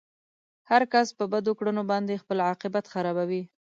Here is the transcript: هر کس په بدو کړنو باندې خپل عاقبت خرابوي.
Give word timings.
هر 0.69 0.81
کس 0.93 1.07
په 1.17 1.23
بدو 1.31 1.51
کړنو 1.59 1.83
باندې 1.91 2.21
خپل 2.23 2.37
عاقبت 2.49 2.85
خرابوي. 2.93 3.43